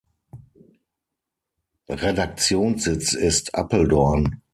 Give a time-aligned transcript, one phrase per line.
[1.87, 4.41] Redaktionssitz ist Apeldoorn.